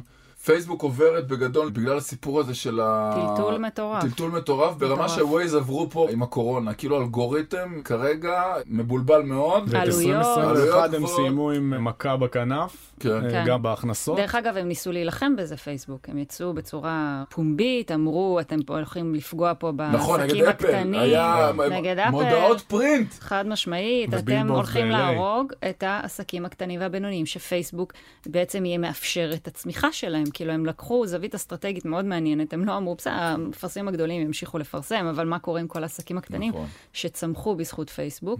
[0.49, 3.11] פייסבוק עוברת בגדול בגלל הסיפור הזה של ה...
[3.15, 4.01] טלטול מטורף.
[4.01, 5.09] טלטול מטורף, ברמה.
[5.09, 6.73] שווייז עברו פה עם הקורונה.
[6.73, 9.63] כאילו אלגוריתם כרגע מבולבל מאוד.
[9.67, 10.25] ואת עלויות.
[10.25, 13.09] 2021 הם סיימו עם מכה בכנף, כן.
[13.09, 13.43] אה, כן.
[13.47, 14.17] גם בהכנסות.
[14.17, 16.09] דרך אגב, הם ניסו להילחם בזה, פייסבוק.
[16.09, 20.47] הם יצאו בצורה פומבית, אמרו, אתם פה הולכים לפגוע פה נכון, בעסקים.
[20.47, 20.99] הקטנים.
[20.99, 22.11] היה נגד אפל.
[22.11, 23.13] מודעות פרינט.
[23.19, 24.89] חד משמעית, אתם הולכים.
[24.89, 27.93] להרוג את העסקים הקטנים והבינוניים, שפייסבוק
[28.25, 30.25] בעצם יהיה מאפשר את הצמיחה שלהם.
[30.39, 35.05] כאילו, הם לקחו זווית אסטרטגית מאוד מעניינת, הם לא אמרו, בסדר, המפרסמים הגדולים ימשיכו לפרסם,
[35.09, 36.67] אבל מה קורה עם כל העסקים הקטנים נכון.
[36.93, 38.39] שצמחו בזכות פייסבוק?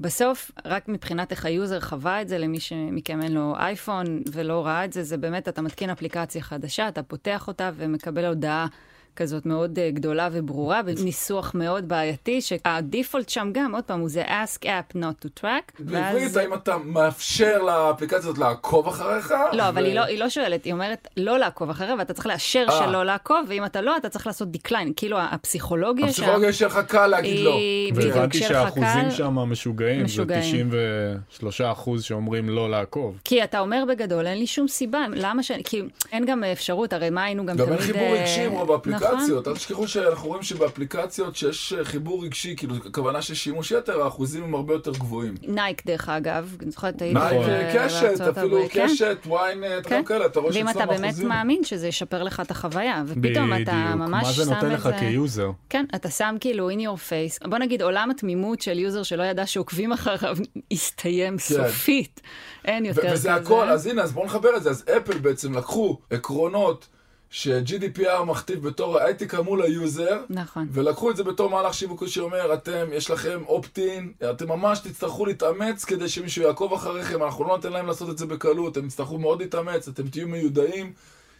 [0.00, 4.66] בסוף, רק מבחינת איך ה user חווה את זה, למי שמכם אין לו אייפון ולא
[4.66, 8.66] ראה את זה, זה באמת, אתה מתקין אפליקציה חדשה, אתה פותח אותה ומקבל הודעה
[9.16, 14.08] כזאת מאוד אה, גדולה וברורה, בניסוח מאוד בעייתי, שה default שם גם, עוד פעם, הוא
[14.08, 15.72] זה ask app not to track.
[15.78, 19.34] בעברית, האם אתה מאפשר לאפליקציה הזאת לעקוב אחריך?
[19.52, 22.66] לא, אבל היא לא, היא לא שואלת, היא אומרת לא לעקוב אחריה, ואתה צריך לאשר
[22.68, 22.78] אה.
[22.78, 24.92] שלא לעקוב, ואם אתה לא, אתה צריך לעשות decline.
[24.96, 26.10] כאילו, הפסיכולוגיה שם...
[26.10, 27.56] הפסיכולוגיה שלך קל להגיד לא.
[27.94, 29.10] והבנתי שלך שהאחוזים.
[29.10, 30.70] שם משוגעים, זה משוגעים.
[30.70, 33.20] 93 אחוז שאומרים לא לעקוב.
[33.24, 35.52] כי אתה אומר בגדול, אין לי שום סיבה, למה ש...
[35.64, 37.78] כי אין גם אפשרות, הרי מה היינו גם גם תמיד...
[37.78, 38.70] אין חיבור אה, רגשי רוב?
[39.02, 44.02] באפליקציות, אל תשכחו שאנחנו רואים שבאפליקציות שיש אה, חיבור רגשי, כאילו, הכוונה של שימוש יתר,
[44.02, 45.34] האחוזים הם הרבה יותר גבוהים.
[45.42, 47.46] נייק, דרך אגב, אני זוכרת, נכון.
[47.46, 48.86] ב- קשת, אפילו כן?
[48.86, 49.96] קשת, ynet, כן.
[49.96, 51.18] גם כאלה, אתה רואה ואם שאצלם אתה באמת.
[51.18, 54.82] מאמין שזה ישפר לך את החוויה, ופתאום אתה ממש מה זה שם נותן את לך
[54.82, 54.92] זה...
[54.98, 55.50] כ user?
[55.70, 59.46] כן, אתה שם כאילו in your face, בוא נגיד עולם התמימות של user שלא ידע
[59.46, 60.36] שעוקבים אחריו
[60.72, 62.20] הסתיים סופית.
[62.64, 63.12] אין יותר כזה.
[63.14, 64.70] וזה הכל, אז הנה, אז בואו נחבר את זה.
[64.70, 66.86] אז אפל בעצם לקחו עקרונות
[67.34, 70.68] ש-GDPR מכתיב בתור האתיקה מול היוזר, נכון.
[70.72, 75.84] ולקחו את זה בתור מהלך שיווקי שאומר, אתם, יש לכם opt-in, אתם ממש תצטרכו להתאמץ
[75.84, 79.42] כדי שמישהו יעקוב אחריכם, אנחנו לא ניתן להם לעשות את זה בקלות, אתם תצטרכו מאוד
[79.42, 80.92] להתאמץ, אתם תהיו מיודעים,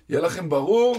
[0.09, 0.97] יהיה לכם ברור,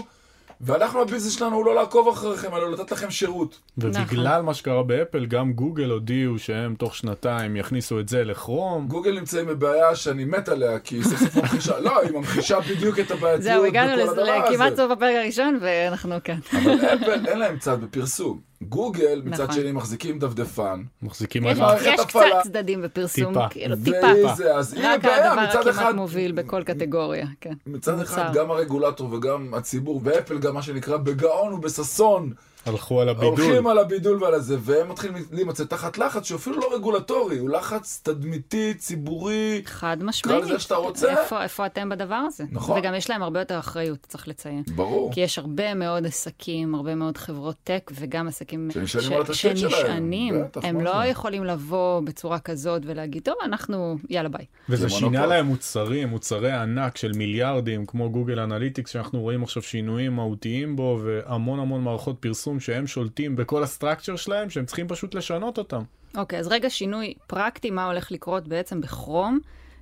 [0.66, 3.60] ואנחנו, ה business שלנו הוא לא לעקוב אחריכם, אלא לתת לכם שירות.
[3.78, 8.88] ובגלל מה שקרה באפל, גם גוגל הודיעו שהם תוך שנתיים יכניסו את זה לכרום.
[8.88, 12.98] גוגל נמצאים בבעיה שאני מת עליה, כי היא סוף סוף ממחישה, לא, היא ממחישה בדיוק
[12.98, 14.82] את הבעייתיות זהו, הגענו בכל לזה- הדבר לכמעט הזה.
[14.82, 16.38] סוף הפרק הראשון, ואנחנו כאן.
[16.52, 18.53] אבל אפל אין להם צד בפרסום.
[18.62, 19.54] גוגל, מצד נכון.
[19.54, 20.82] שני, מחזיקים דפדפן.
[21.02, 22.40] מחזיקים יש מערכת יש הפעלה.
[22.40, 23.48] קצת צדדים בפרסום, טיפה.
[23.48, 24.32] כאילו טיפה.
[24.32, 27.54] וזה, אז הנה רק בעיה, הדבר מצד הכמעט אחד, מוביל בכל קטגוריה, כן.
[27.66, 28.40] מצד אחד מוצר.
[28.40, 32.32] גם הרגולטור וגם הציבור, ואפל גם מה שנקרא בגאון ובששון,
[32.66, 33.28] הלכו על הבידול.
[33.28, 37.50] הולכים על הבידול ועל הזה, והם מתחילים להימצא תחת לחץ שהוא אפילו לא רגולטורי, הוא
[37.50, 39.62] לחץ תדמיתי, ציבורי.
[39.64, 40.42] חד קרא משמעית.
[40.42, 41.22] לזה איך שאתה רוצה.
[41.22, 42.44] איפה, איפה אתם בדבר הזה?
[42.50, 42.78] נכון.
[42.78, 44.62] וגם יש להם הרבה יותר אחריות, צריך לציין.
[44.74, 45.12] ברור.
[45.12, 49.70] כי יש הרבה מאוד עסקים, הרבה מאוד חברות טק, וגם עסקים שנשענים על התשתית שלהם.
[49.72, 50.42] שנשענים.
[50.44, 51.06] בטח, הם לא זה?
[51.06, 54.44] יכולים לבוא בצורה כזאת ולהגיד, טוב, אנחנו, יאללה ביי.
[54.68, 55.28] וזה זה שינה מונופול.
[55.28, 61.00] להם מוצרים, מוצרי ענק של מיליארדים, כמו גוגל אנליטיקס, שאנחנו רואים עכשיו שינויים מהותיים בו,
[61.02, 65.82] והמון המון מערכות פרסום שהם שולטים בכל ה structure שלהם, שהם צריכים פשוט לשנות אותם.
[66.16, 69.40] אוקיי, אז רגע שינוי פרקטי, מה הולך לקרות בעצם בכרום.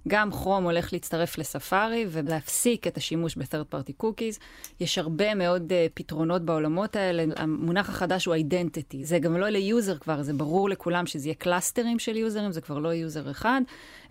[0.08, 4.40] גם כרום הולך להצטרף לספארי ולהפסיק את השימוש ב-third party cookies.
[4.80, 7.24] יש הרבה מאוד אה, פתרונות בעולמות האלה.
[7.36, 8.96] המונח החדש הוא identity.
[9.02, 12.60] זה גם לא ל user כבר, זה ברור לכולם שזה יהיה קלאסטרים של יוזרים, זה
[12.60, 13.60] כבר לא user אחד.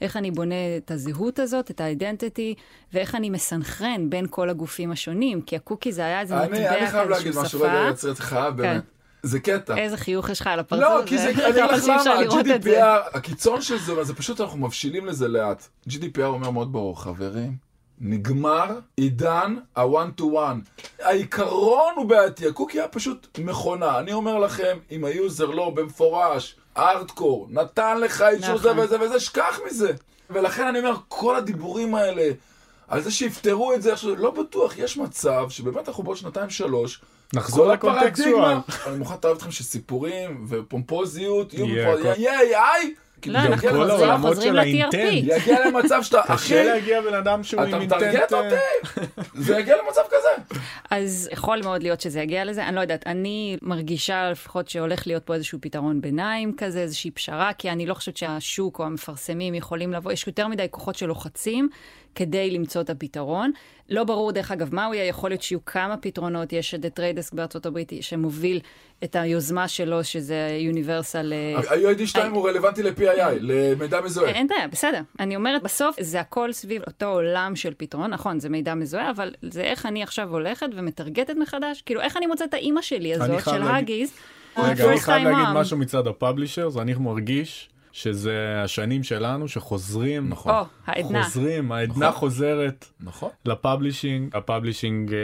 [0.01, 2.59] איך אני בונה את הזהות הזאת, את ה-identity,
[2.93, 7.09] ואיך אני מסנכרן בין כל הגופים השונים, כי הקוקי זה היה איזה מטבע אני חייב
[7.09, 7.67] להגיד משהו, שפה.
[7.67, 8.83] רגע, יצר אותך, באמת.
[9.23, 9.77] זה קטע.
[9.77, 10.85] איזה חיוך יש לך על הפרצוף.
[10.85, 12.13] לא, כי זה, אני אגיד לך למה.
[12.13, 15.67] ה-GDPR, הקיצון של זה, זה פשוט אנחנו מבשילים לזה לאט.
[15.89, 17.55] GDPR אומר מאוד ברור, חברים,
[18.01, 20.83] נגמר עידן ה-one to one.
[20.99, 23.99] העיקרון הוא בעייתי, הקוקי היה פשוט מכונה.
[23.99, 28.83] אני אומר לכם, אם ה user לא במפורש, ארדקור, נתן לך אישור זה נכון.
[28.83, 29.91] וזה וזה, שכח מזה.
[30.29, 32.29] ולכן אני אומר, כל הדיבורים האלה,
[32.87, 37.01] על זה שיפתרו את זה, עכשיו, לא בטוח, יש מצב שבאמת אנחנו בעוד שנתיים שלוש,
[37.33, 38.57] נחזור כל לקונטקסטואל.
[38.87, 41.67] אני מוכן לתאר אתכם שסיפורים ופומפוזיות יהיו
[42.17, 42.87] יהיה AI,
[43.21, 44.61] כאילו, לא, אנחנו כל העולמות של ל-TRP.
[44.61, 45.41] האינטנט.
[45.41, 48.33] יגיע למצב שאתה, אחי, קשה להגיע בן אדם שהוא אתה עם מטרגט אינטנט...
[48.33, 48.55] אה, אותי,
[49.35, 50.59] זה יגיע למצב כזה.
[50.91, 55.23] אז יכול מאוד להיות שזה יגיע לזה, אני לא יודעת, אני מרגישה לפחות שהולך להיות
[55.23, 59.93] פה איזשהו פתרון ביניים כזה, איזושהי פשרה, כי אני לא חושבת שהשוק או המפרסמים יכולים
[59.93, 61.69] לבוא, יש יותר מדי כוחות שלוחצים
[62.15, 63.51] כדי למצוא את הפתרון.
[63.89, 67.12] לא ברור, דרך אגב, מה הוא יהיה, יכול להיות שיהיו כמה פתרונות, יש את Trade
[67.12, 68.59] Desk בארצות הברית שמוביל
[69.03, 71.33] את היוזמה שלו, שזה universal...
[71.55, 74.31] ה-UID 2 הוא רלוונטי ל-PII, למידע מזוהה.
[74.31, 75.01] אין בעיה, בסדר.
[75.19, 79.33] אני אומרת, בסוף זה הכל סביב אותו עולם של פתרון, נכון, זה מידע מזוהה, אבל
[79.41, 83.43] זה איך אני עכשיו הולכת ומטרגטת מחדש, כאילו, איך אני מוצאת את האימא שלי הזאת,
[83.45, 84.13] של Huggies.
[84.57, 85.45] רגע, אני חייב להגיד.
[85.53, 90.53] משהו מצד ה publishers, אני מרגיש שזה השנים שלנו שחוזרים, נכון.
[90.55, 91.23] או, העדנה.
[91.23, 92.19] חוזרים, העדנה נכון.
[92.19, 93.29] חוזרת נכון.
[93.45, 95.19] ל publishing, ה publishing אה,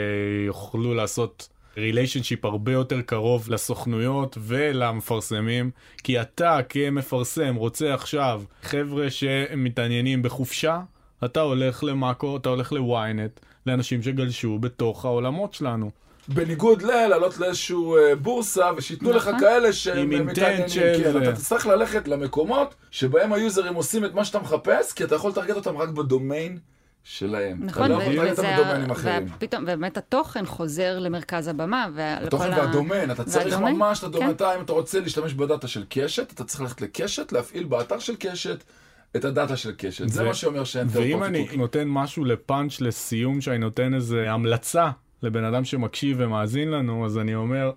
[0.45, 5.71] יוכלו לעשות ריליישנשיפ הרבה יותר קרוב לסוכנויות ולמפרסמים,
[6.03, 10.79] כי אתה כמפרסם רוצה עכשיו חבר'ה שמתעניינים בחופשה,
[11.25, 15.91] אתה הולך למאקו, אתה הולך לוויינט, לאנשים שגלשו בתוך העולמות שלנו.
[16.27, 19.39] בניגוד ללעלות לאיזשהו אה, בורסה, ושייתנו לך נכון.
[19.39, 20.69] כאלה שהם אה, מתעניינים.
[20.69, 25.31] כן, אתה תצטרך ללכת למקומות שבהם היוזרים עושים את מה שאתה מחפש, כי אתה יכול
[25.31, 26.59] לטרגט אותם רק בדומיין
[27.03, 27.57] שלהם.
[27.65, 27.99] נכון, לא.
[29.35, 31.87] ופתאום, באמת התוכן חוזר למרכז הבמה.
[31.97, 34.45] התוכן והדומיין, אתה צריך ממש את הדומיין, כן.
[34.57, 38.63] אם אתה רוצה להשתמש בדאטה של קשת, אתה צריך ללכת לקשת, להפעיל באתר של קשת
[39.15, 40.07] את הדאטה של קשת.
[40.07, 41.47] זה מה שאומר שאין ואם אני.
[41.57, 44.89] נותן משהו לפאנץ' לסיום, שאני נותן איזה המלצה
[45.23, 47.71] לבן אדם שמקשיב ומאזין לנו, אז אני אומר,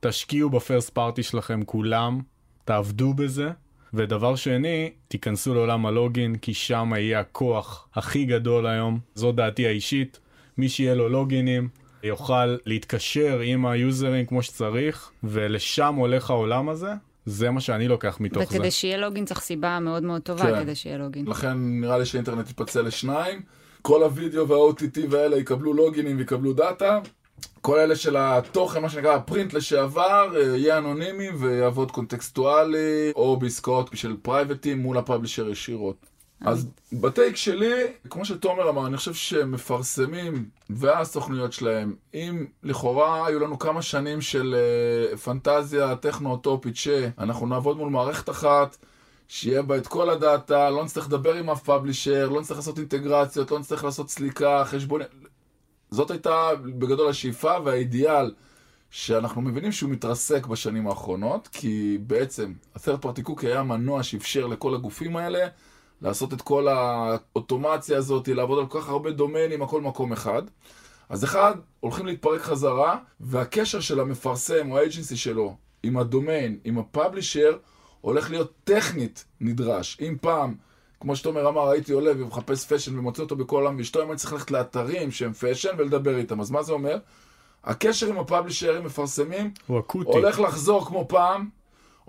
[0.00, 2.20] תשקיעו בפרסט פארטי שלכם כולם,
[2.64, 3.50] תעבדו בזה.
[3.94, 8.98] ודבר שני, תיכנסו לעולם ה login, כי שם יהיה הכוח הכי גדול היום.
[9.14, 10.20] זו דעתי האישית.
[10.58, 11.68] מי שיהיה לו לוגינים,
[12.02, 16.92] יוכל להתקשר עם היוזרים כמו שצריך, ולשם הולך העולם הזה.
[17.26, 18.56] זה מה שאני לוקח מתוך זה.
[18.56, 20.62] וכדי שיהיה login צריך סיבה מאוד מאוד טובה כן.
[20.62, 21.26] כדי שיהיה login.
[21.26, 23.42] לכן נראה לי שהאינטרנט יתפצל לשניים.
[23.86, 27.00] כל הוידאו וה-OTT והאלה יקבלו לוגינים ויקבלו דאטה.
[27.60, 33.36] כל אלה של התוכן, מה שנקרא ה print לשעבר, אה, יהיה אנונימי ויעבוד קונטקסטואלי, או
[33.36, 35.96] בעסקאות של פרייבטים מול ה publisher ישירות.
[36.40, 43.58] אז בטייק שלי, כמו שתומר אמר, אני חושב שמפרסמים והסוכנויות שלהם, אם לכאורה היו לנו
[43.58, 48.76] כמה שנים של אה, פנטזיה טכנו-אוטופית שאנחנו נעבוד מול מערכת אחת,
[49.28, 53.50] שיהיה בה את כל הדאטה, לא נצטרך לדבר עם אף פאבלישר, לא נצטרך לעשות אינטגרציות,
[53.50, 55.00] לא נצטרך לעשות סליקה, חשבון...
[55.90, 58.34] זאת הייתה בגדול השאיפה והאידיאל
[58.90, 64.74] שאנחנו מבינים שהוא מתרסק בשנים האחרונות, כי בעצם ה-third party cookie היה מנוע שאפשר לכל
[64.74, 65.46] הגופים האלה
[66.02, 70.42] לעשות את כל האוטומציה הזאת, לעבוד על כל כך הרבה דומיינים, הכל מקום אחד.
[71.08, 76.78] אז אחד, הולכים להתפרק חזרה, והקשר של המפרסם או ה agency שלו עם הדומיין, עם
[76.78, 77.56] ה publisher,
[78.06, 79.98] הולך להיות טכנית נדרש.
[80.00, 80.54] אם פעם,
[81.00, 84.32] כמו שתומר אמר, הייתי עולה ומחפש fashion ומוצא אותו בכל העולם ואשתו, היום אני צריך
[84.32, 86.40] ללכת לאתרים שהם fashion ולדבר איתם.
[86.40, 86.98] אז מה זה אומר?
[87.64, 90.10] הקשר עם הפאבלישרים, מפרסמים, הוא אקוטי.
[90.10, 91.48] הולך לחזור כמו פעם.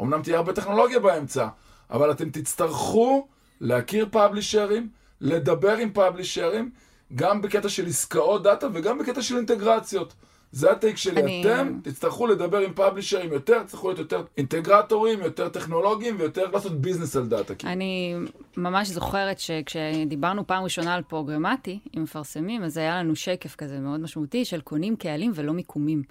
[0.01, 1.47] אמנם תהיה הרבה טכנולוגיה באמצע,
[1.89, 3.27] אבל אתם תצטרכו
[3.61, 4.89] להכיר פאבלישרים,
[5.21, 6.71] לדבר עם פאבלישרים,
[7.15, 10.13] גם בקטע של עסקאות דאטה וגם בקטע של אינטגרציות.
[10.51, 11.21] זה ה take שלי.
[11.21, 16.81] אני- אתם תצטרכו לדבר עם פאבלישרים יותר, תצטרכו להיות יותר אינטגרטורים, יותר טכנולוגיים ויותר לעשות
[16.81, 17.55] business על דאטה.
[17.55, 17.73] כאילו.
[17.73, 18.15] אני
[18.57, 23.99] ממש זוכרת שכשדיברנו פעם ראשונה על פרוגרמטי עם מפרסמים, אז היה לנו שקף כזה מאוד
[23.99, 26.03] משמעותי של קונים קהלים ולא מיקומים.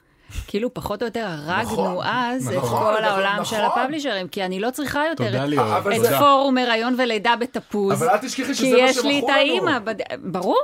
[0.47, 3.45] כאילו, פחות או יותר הרגנו נכון, אז את נכון, כל נכון, העולם נכון.
[3.45, 5.59] של הפאבלישרים, כי אני לא צריכה יותר את-.
[5.59, 7.93] אבל את זה- פורום הריון ולידה בתפוז.
[8.03, 9.39] אבל אל תשכחי שזה כי מה יש לי את שמכרו לנו.
[9.39, 9.95] האימא, בד...
[10.25, 10.59] ברור.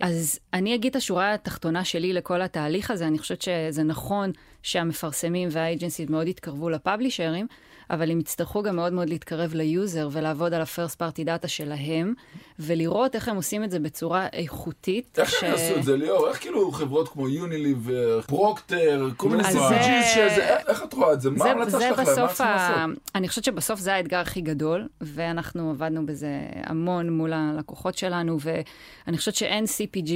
[0.00, 4.32] אז אני אגיד את השורה התחתונה שלי לכל התהליך הזה, אני חושבת שזה נכון
[4.62, 7.46] שהמפרסמים וה agencies מאוד יתקרבו לפאבלישרים,
[7.90, 12.14] אבל הם יצטרכו גם מאוד מאוד להתקרב ל user ולעבוד על ה-first party data שלהם,
[12.58, 15.18] ולראות איך הם עושים את זה בצורה איכותית.
[15.18, 16.28] איך הם יעשו את זה, ליאור?
[16.28, 19.58] איך כאילו חברות כמו יוניליבר, פרוקטר, כל מיני זה-
[20.14, 21.30] שזה, איך- את רואה את זה?
[21.30, 22.06] מה זה, ההמלצה זה שלך להם?
[22.20, 22.98] מה צריכים לעשות?
[23.14, 26.28] אני חושבת שבסוף זה האתגר הכי גדול, ואנחנו עבדנו בזה
[26.64, 30.10] המון מול הלקוחות שלנו, ואני חושבת שאין CPG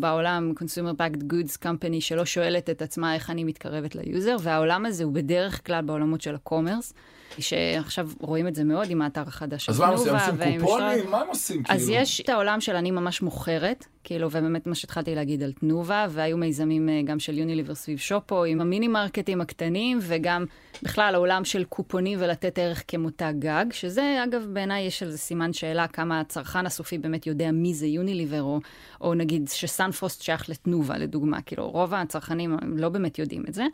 [0.00, 4.86] בעולם, Consumer Packed Goods Company, שלא שואלת את עצמה איך אני מתקרבת ל user, והעולם
[4.86, 6.92] הזה הוא בדרך כלל בעולמות של ה commerce,
[7.38, 10.14] שעכשיו רואים את זה מאוד עם האתר החדש אז מה הם עושים?
[10.14, 11.10] הם עושים קופונים?
[11.10, 11.62] מה הם עושים?
[11.68, 12.02] אז כאילו?
[12.02, 16.36] יש את העולם של אני ממש מוכרת, כאילו, ובאמת מה שהתחלתי להגיד על תנובה, והיו
[16.36, 20.44] מיזמים אה, גם של יוניליבר סביב שופו, עם המיני מרקטים הקטנים, וגם
[20.82, 25.52] בכלל העולם של קופונים ולתת ערך כמותג גג, שזה אגב בעיניי יש על זה סימן
[25.52, 28.60] שאלה כמה הצרכן הסופי באמת יודע מי זה יוניליבר, או,
[29.00, 33.64] או נגיד שסנפרוסט שייך לתנובה, לדוגמה, כאילו רוב הצרכנים לא באמת יודעים את זה.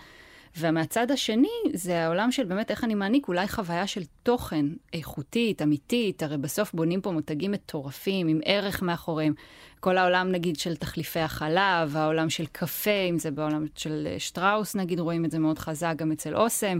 [0.57, 6.23] ומהצד השני, זה העולם של באמת איך אני מעניק אולי חוויה של תוכן איכותית, אמיתית,
[6.23, 9.35] הרי בסוף בונים פה מותגים מטורפים, עם ערך מאחוריהם.
[9.83, 14.75] כל העולם, נגיד, של תחליפי החלב, העולם של קפה, אם זה בעולם של אה, שטראוס,
[14.77, 16.79] נגיד, רואים את זה מאוד חזק, גם אצל אוסם.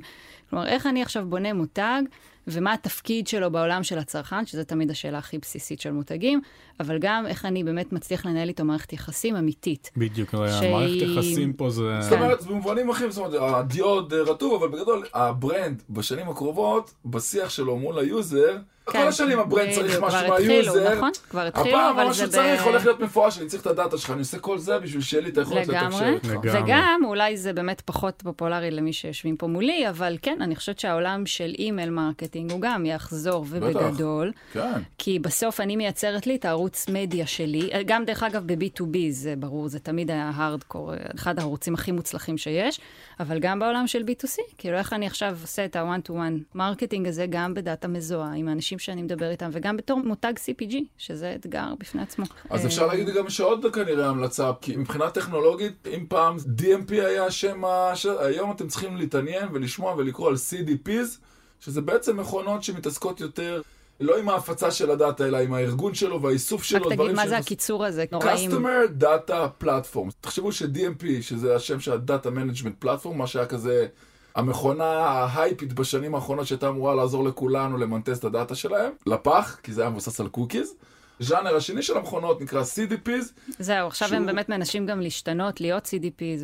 [0.51, 2.03] כלומר, איך אני עכשיו בונה מותג,
[2.47, 6.41] ומה התפקיד שלו בעולם של הצרכן, שזו תמיד השאלה הכי בסיסית של מותגים,
[6.81, 9.91] אבל גם איך אני באמת מצליח לנהל איתו מערכת יחסים אמיתית.
[9.97, 12.01] בדיוק, שהיא- המערכת יחסים פה זה...
[12.01, 16.29] זאת אומרת, במובנים אחרים, זאת אומרת, הדיו עוד אה, רטוב, אבל בגדול, ה brand בשנים
[16.29, 20.73] הקרובות, בשיח שלו מול ה user, כל השנים ה brand צריך כן, משהו כבר התחילו,
[20.73, 20.95] מה user.
[20.97, 21.11] נכון?
[21.31, 24.19] כבר התחילו, הפעם אבל זה שצריך הולך להיות מפורש, אני צריך את הדאטה שלך, אני
[24.19, 26.13] עושה כל זה בשביל שיהיה לי את היכולת לתקשר לגמרי.
[26.15, 26.29] איתך.
[26.29, 26.63] לגמרי.
[26.63, 31.27] וגם, אולי זה באמת פחות פופולרי למי שיושבים פה מולי, אבל כן, אני חושבת שהעולם
[31.27, 34.33] של email marketing הוא גם יחזור ובגדול.
[34.53, 34.83] כן.
[34.99, 39.69] כי בסוף אני מייצרת לי את הערוץ מדיה שלי, גם דרך אגב ב-B2B זה ברור,
[39.69, 42.81] זה תמיד היה הארדקור, אחד הערוצים הכי מוצלחים שיש,
[43.21, 47.27] אבל גם בעולם של B2C, כאילו איך אני עכשיו עושה את ה- one-to-one marketing הזה
[47.31, 52.03] גם בדאטה מזוהה, עם האנשים שאני מדבר איתם, וגם בתור מותג CPG, שזה אתגר בפני
[52.03, 52.25] עצמו.
[52.51, 57.31] אז אה, אפשר להגיד גם שעוד כנראה המלצה, כי מבחינה טכנולוגית, אם פעם DMP היה
[57.31, 57.93] שם ה...
[57.97, 61.19] ש- היום אתם צריכים להתעניין ולשמוע ולקרוא על CDPs,
[61.61, 63.63] שזה בעצם מכונות שמתעסקות יותר,
[64.01, 67.39] לא עם ההפצה של הדאטה, אלא עם הארגון שלו והאיסוף שלו, רק תגיד מה זה
[67.39, 68.51] הקיצור הזה, נוראים.
[68.51, 70.11] Customer Data Platform.
[70.21, 73.87] תחשבו ש-DMP, שזה השם של ה-Data Management Platform, מה שהיה כזה
[74.35, 79.81] המכונה ההייפית בשנים האחרונות שהייתה אמורה לעזור לכולנו למנטס את הדאטה שלהם, לפח, כי זה
[79.81, 80.75] היה מבוסס על קוקיז.
[81.21, 85.87] ז'אנר השני של המכונות נקרא CDPs, זהו, עכשיו שהוא- הם באמת מנסים גם להשתנות, להיות
[85.87, 85.91] CDPs,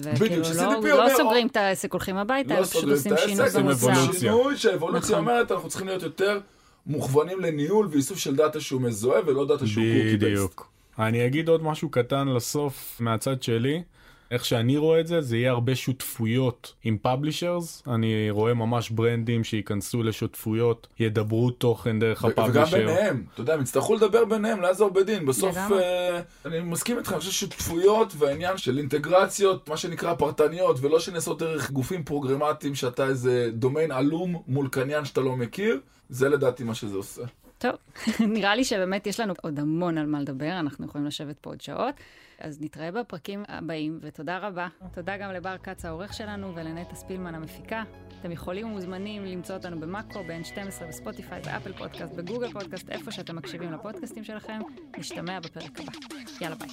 [0.01, 2.93] בדיוק, וכאילו ש-CDP לא, אומר, לא או- סוגרים את העסק, הולכים הביתה, לא פשוט סוגרים
[2.95, 4.13] עושים שינוי במוצר.
[4.13, 5.19] שינוי, שהאבולוציה נכון.
[5.29, 6.41] אומרת, אנחנו צריכים להיות יותר
[6.87, 10.17] מוכוונים לניהול ואיסוף של דאטה שהוא מזוהה ולא דאטה שהוא קוקי.
[10.17, 10.71] בדיוק.
[10.99, 13.83] אני אגיד עוד משהו קטן לסוף מהצד שלי.
[14.31, 17.83] איך שאני רואה את זה, זה יהיה הרבה שותפויות עם publishers.
[17.87, 22.77] אני רואה ממש ברנדים שייכנסו לשותפויות, ידברו תוכן דרך ו- וגם ה publisher.
[22.79, 25.27] ביניהם, אתה יודע, הם יצטרכו לדבר ביניהם, לעזור בדין.
[25.27, 25.57] בסוף.
[25.57, 31.39] אה, אני מסכים איתך, אני חושב ששותפויות והעניין של אינטגרציות, מה שנקרא פרטניות, ולא שנעשות
[31.39, 36.75] דרך גופים פרוגרמטיים שאתה איזה דומיין עלום מול קניין שאתה לא מכיר, זה לדעתי מה
[36.75, 37.23] שזה עושה.
[37.59, 37.73] טוב,
[38.35, 41.61] נראה לי שבאמת יש לנו עוד המון על מה לדבר, אנחנו יכולים לשבת פה עוד
[41.61, 41.95] שעות.
[42.41, 44.69] אז נתראה בפרקים הבאים, ותודה רבה.
[44.95, 47.83] תודה גם לבר כץ העורך שלנו ולנטע ספילמן המפיקה.
[48.21, 53.73] אתם יכולים ומוזמנים למצוא אותנו במאקו, ב-N12, בספוטיפיי, באפל פודקאסט, בגוגל פודקאסט, איפה שאתם מקשיבים
[53.73, 54.61] לפודקאסטים שלכם.
[54.99, 55.93] נשתמע בפרק הבא.
[56.41, 56.69] יאללה ביי.